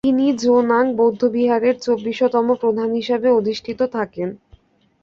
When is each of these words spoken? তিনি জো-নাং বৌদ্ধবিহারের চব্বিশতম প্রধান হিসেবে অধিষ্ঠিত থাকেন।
তিনি 0.03 0.25
জো-নাং 0.37 0.85
বৌদ্ধবিহারের 0.95 1.75
চব্বিশতম 1.79 2.47
প্রধান 2.55 2.89
হিসেবে 2.91 3.27
অধিষ্ঠিত 3.31 3.79
থাকেন। 3.95 4.29